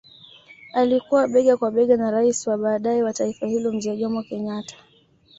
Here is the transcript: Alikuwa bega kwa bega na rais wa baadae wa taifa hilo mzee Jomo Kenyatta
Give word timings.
Alikuwa 0.73 1.27
bega 1.27 1.57
kwa 1.57 1.71
bega 1.71 1.97
na 1.97 2.11
rais 2.11 2.47
wa 2.47 2.57
baadae 2.57 3.03
wa 3.03 3.13
taifa 3.13 3.45
hilo 3.47 3.71
mzee 3.71 3.97
Jomo 3.97 4.23
Kenyatta 4.23 4.75